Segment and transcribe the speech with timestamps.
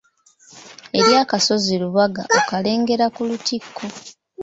[0.97, 3.85] Eri akasozi Lubaga okalengera ku lutikko.